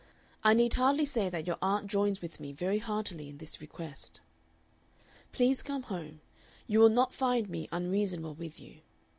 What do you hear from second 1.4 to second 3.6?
your aunt joins with me very heartily in